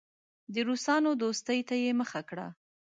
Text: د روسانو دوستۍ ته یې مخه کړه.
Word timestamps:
د 0.53 0.55
روسانو 0.67 1.11
دوستۍ 1.21 1.59
ته 1.67 1.75
یې 1.83 1.91
مخه 2.01 2.21
کړه. 2.29 2.47